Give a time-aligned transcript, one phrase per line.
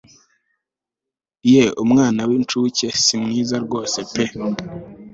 [1.53, 4.23] ye umwana w incuke simwiza rwose pe